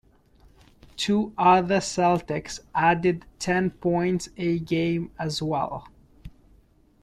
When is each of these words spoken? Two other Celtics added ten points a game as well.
Two 0.95 1.31
other 1.37 1.77
Celtics 1.77 2.59
added 2.73 3.27
ten 3.37 3.69
points 3.69 4.29
a 4.35 4.57
game 4.57 5.11
as 5.19 5.43
well. 5.43 5.89